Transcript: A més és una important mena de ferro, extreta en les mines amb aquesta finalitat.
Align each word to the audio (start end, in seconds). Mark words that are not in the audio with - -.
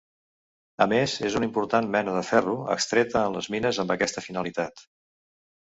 A 0.85 0.87
més 0.93 1.13
és 1.27 1.35
una 1.41 1.47
important 1.49 1.91
mena 1.97 2.17
de 2.17 2.25
ferro, 2.31 2.57
extreta 2.79 3.23
en 3.29 3.39
les 3.41 3.53
mines 3.57 3.83
amb 3.85 3.97
aquesta 3.97 4.29
finalitat. 4.31 4.87